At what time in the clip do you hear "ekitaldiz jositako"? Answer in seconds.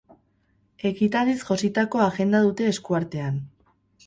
0.89-2.01